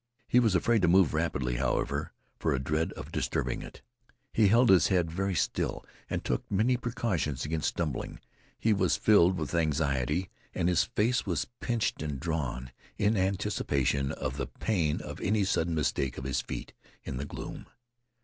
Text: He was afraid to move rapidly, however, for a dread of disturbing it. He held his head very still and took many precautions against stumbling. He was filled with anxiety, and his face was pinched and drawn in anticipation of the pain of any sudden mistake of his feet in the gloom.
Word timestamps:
He 0.27 0.39
was 0.39 0.55
afraid 0.55 0.81
to 0.81 0.87
move 0.87 1.13
rapidly, 1.13 1.57
however, 1.57 2.11
for 2.39 2.55
a 2.55 2.59
dread 2.59 2.91
of 2.93 3.11
disturbing 3.11 3.61
it. 3.61 3.83
He 4.33 4.47
held 4.47 4.71
his 4.71 4.87
head 4.87 5.11
very 5.11 5.35
still 5.35 5.85
and 6.09 6.25
took 6.25 6.43
many 6.49 6.75
precautions 6.75 7.45
against 7.45 7.67
stumbling. 7.67 8.19
He 8.59 8.73
was 8.73 8.97
filled 8.97 9.37
with 9.37 9.53
anxiety, 9.53 10.31
and 10.55 10.67
his 10.67 10.85
face 10.85 11.27
was 11.27 11.45
pinched 11.59 12.01
and 12.01 12.19
drawn 12.19 12.71
in 12.97 13.15
anticipation 13.15 14.11
of 14.13 14.37
the 14.37 14.47
pain 14.47 15.01
of 15.01 15.21
any 15.21 15.43
sudden 15.43 15.75
mistake 15.75 16.17
of 16.17 16.23
his 16.23 16.41
feet 16.41 16.73
in 17.03 17.17
the 17.17 17.25
gloom. 17.25 17.67